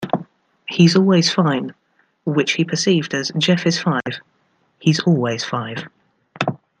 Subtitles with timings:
[0.67, 1.75] He's always fine,"
[2.25, 4.19] which he perceived as "Jeff is five,
[4.79, 5.87] he's always five.